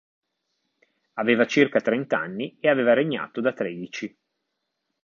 [1.13, 4.17] Aveva circa trent'anni e aveva regnato da tredici.